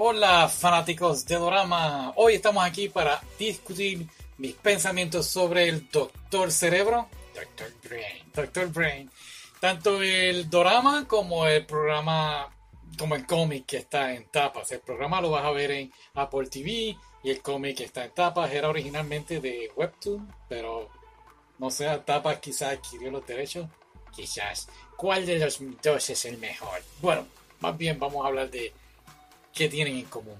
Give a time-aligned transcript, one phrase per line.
[0.00, 7.08] Hola fanáticos de Dorama, hoy estamos aquí para discutir mis pensamientos sobre el Doctor Cerebro,
[7.34, 9.10] Doctor Brain, Doctor Brain,
[9.58, 12.48] tanto el Dorama como el programa,
[12.96, 14.70] como el cómic que está en tapas.
[14.70, 18.12] El programa lo vas a ver en Apple TV y el cómic que está en
[18.12, 20.90] tapas era originalmente de Webtoon, pero
[21.58, 23.66] no sé, tapas quizás adquirió los derechos,
[24.14, 24.68] quizás.
[24.96, 26.84] ¿Cuál de los dos es el mejor?
[27.02, 27.26] Bueno,
[27.58, 28.72] más bien vamos a hablar de
[29.58, 30.36] qué tienen en común.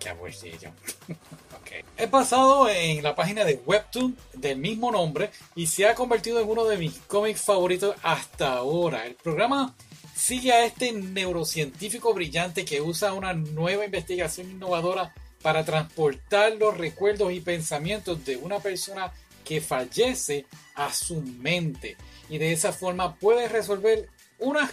[0.00, 0.72] Qué aburrido.
[1.60, 1.82] okay.
[1.96, 6.48] Es basado en la página de Webtoon del mismo nombre y se ha convertido en
[6.48, 9.06] uno de mis cómics favoritos hasta ahora.
[9.06, 9.76] El programa
[10.12, 17.32] sigue a este neurocientífico brillante que usa una nueva investigación innovadora para transportar los recuerdos
[17.32, 19.12] y pensamientos de una persona
[19.44, 21.96] que fallece a su mente
[22.28, 24.08] y de esa forma puede resolver
[24.40, 24.72] unas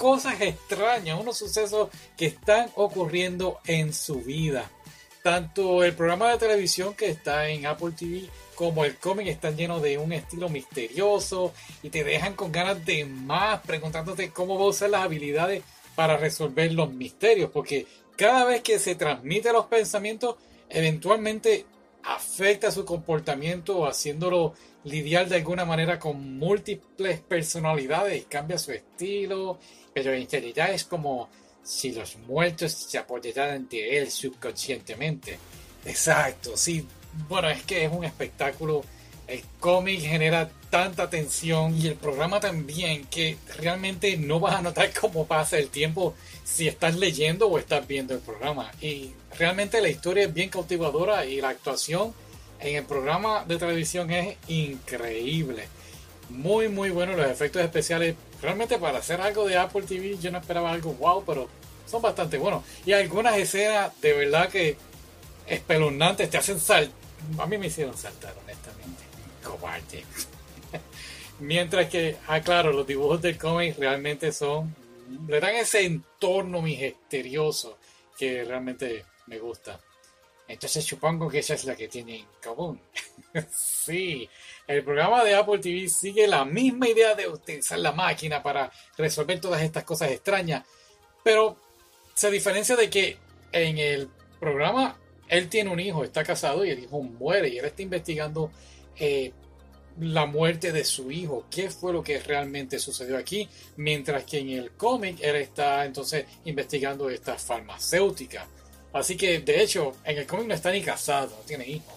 [0.00, 4.70] cosas extrañas, unos sucesos que están ocurriendo en su vida.
[5.22, 9.82] Tanto el programa de televisión que está en Apple TV como el cómic están llenos
[9.82, 14.68] de un estilo misterioso y te dejan con ganas de más, preguntándote cómo va a
[14.68, 15.62] usar las habilidades
[15.94, 20.36] para resolver los misterios, porque cada vez que se transmite los pensamientos,
[20.70, 21.66] eventualmente
[22.02, 29.58] afecta su comportamiento, haciéndolo lidiar de alguna manera con múltiples personalidades, cambia su estilo,
[29.92, 31.28] pero en realidad es como
[31.62, 35.38] si los muertos se apoyaran de él subconscientemente.
[35.84, 36.86] Exacto, sí.
[37.28, 38.82] Bueno, es que es un espectáculo.
[39.30, 44.90] El cómic genera tanta tensión y el programa también que realmente no vas a notar
[45.00, 48.72] cómo pasa el tiempo si estás leyendo o estás viendo el programa.
[48.80, 52.12] Y realmente la historia es bien cautivadora y la actuación
[52.58, 55.68] en el programa de televisión es increíble.
[56.28, 58.16] Muy, muy bueno los efectos especiales.
[58.42, 61.48] Realmente para hacer algo de Apple TV yo no esperaba algo wow, pero
[61.86, 62.64] son bastante buenos.
[62.84, 64.76] Y algunas escenas de verdad que
[65.46, 66.98] espeluznantes te hacen saltar.
[67.38, 68.99] A mí me hicieron saltar, honestamente.
[69.42, 70.04] Cobarde.
[71.40, 74.74] Mientras que, ah, claro, los dibujos del cómic realmente son.
[75.26, 77.78] Le dan ese entorno misterioso
[78.16, 79.80] que realmente me gusta.
[80.46, 82.80] Entonces supongo que esa es la que tiene en común.
[83.52, 84.28] sí,
[84.66, 89.40] el programa de Apple TV sigue la misma idea de utilizar la máquina para resolver
[89.40, 90.64] todas estas cosas extrañas,
[91.22, 91.56] pero
[92.14, 93.16] se diferencia de que
[93.52, 94.08] en el
[94.40, 94.98] programa
[95.28, 98.50] él tiene un hijo, está casado y el hijo muere y él está investigando
[98.98, 99.32] eh,
[99.98, 104.50] la muerte de su hijo, qué fue lo que realmente sucedió aquí, mientras que en
[104.50, 108.46] el cómic él está entonces investigando esta farmacéutica.
[108.92, 111.94] Así que, de hecho, en el cómic no está ni casado, no tiene hijos.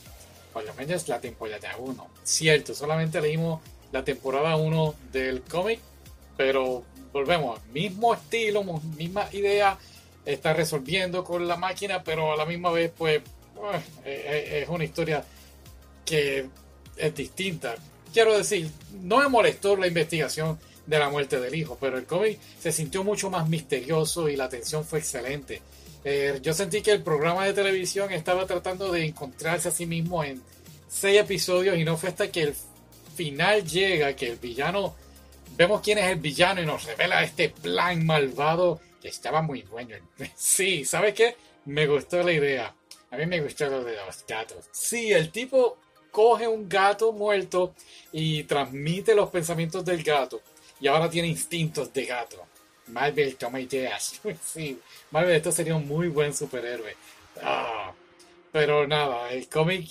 [0.51, 2.07] Por lo menos la temporada 1.
[2.23, 3.61] Cierto, solamente leímos
[3.91, 5.79] la temporada 1 del cómic,
[6.37, 8.63] pero volvemos, mismo estilo,
[8.97, 9.77] misma idea,
[10.25, 13.21] está resolviendo con la máquina, pero a la misma vez, pues,
[14.05, 15.23] es una historia
[16.05, 16.47] que
[16.97, 17.75] es distinta.
[18.13, 18.69] Quiero decir,
[19.01, 23.03] no me molestó la investigación de la muerte del hijo, pero el cómic se sintió
[23.03, 25.61] mucho más misterioso y la atención fue excelente.
[26.03, 30.23] Eh, yo sentí que el programa de televisión estaba tratando de encontrarse a sí mismo
[30.23, 30.41] en
[30.87, 32.55] seis episodios y no fue hasta que el
[33.15, 34.95] final llega que el villano,
[35.55, 39.95] vemos quién es el villano y nos revela este plan malvado que estaba muy bueno.
[40.35, 41.35] Sí, ¿sabes qué?
[41.65, 42.75] Me gustó la idea.
[43.11, 44.65] A mí me gustó lo de los gatos.
[44.71, 45.77] Sí, el tipo
[46.13, 47.73] coge un gato muerto
[48.11, 50.41] y transmite los pensamientos del gato
[50.79, 52.37] y ahora tiene instintos de gato.
[52.87, 54.21] Marvel toma ideas.
[54.45, 54.79] sí,
[55.09, 56.95] Marvel, esto sería un muy buen superhéroe.
[57.41, 57.91] Ah,
[58.51, 59.89] pero nada, el cómic,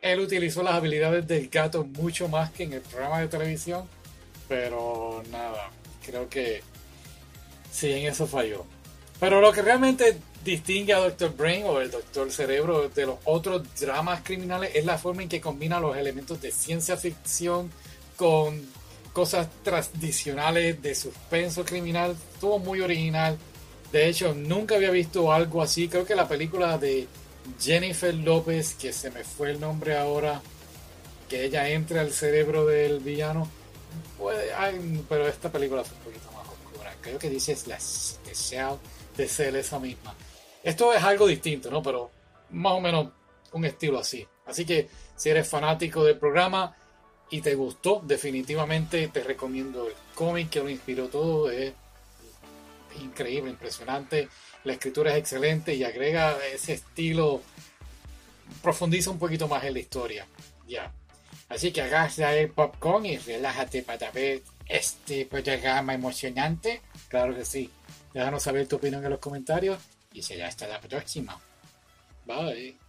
[0.00, 3.88] él utilizó las habilidades del gato mucho más que en el programa de televisión.
[4.48, 5.70] Pero nada,
[6.04, 6.60] creo que
[7.70, 8.66] sí, en eso falló.
[9.20, 13.62] Pero lo que realmente distingue a Doctor Brain o el Doctor Cerebro de los otros
[13.78, 17.70] dramas criminales es la forma en que combina los elementos de ciencia ficción
[18.16, 18.60] con
[19.12, 22.16] cosas tradicionales de suspenso criminal.
[22.34, 23.38] Estuvo muy original.
[23.92, 25.88] De hecho, nunca había visto algo así.
[25.88, 27.06] Creo que la película de
[27.60, 30.40] Jennifer López, que se me fue el nombre ahora,
[31.28, 33.48] que ella entre al cerebro del villano.
[35.08, 36.41] Pero esta película fue un poquito más.
[37.02, 38.78] Creo que dice la especial
[39.16, 40.14] de ser esa misma.
[40.62, 41.82] Esto es algo distinto, ¿no?
[41.82, 42.10] Pero
[42.50, 43.08] más o menos
[43.52, 44.26] un estilo así.
[44.46, 46.74] Así que si eres fanático del programa,
[47.32, 51.50] y te gustó, definitivamente te recomiendo el cómic que lo inspiró todo.
[51.50, 51.72] Es
[53.00, 54.28] increíble, impresionante.
[54.64, 57.40] La escritura es excelente y agrega ese estilo,
[58.62, 60.26] profundiza un poquito más en la historia.
[60.68, 60.92] Ya.
[61.48, 66.80] Así que agarra el popcorn y relájate para ver este programa emocionante.
[67.08, 67.70] Claro que sí.
[68.14, 69.78] Déjanos saber tu opinión en los comentarios
[70.12, 71.40] Y será hasta la próxima.
[72.26, 72.81] Bye.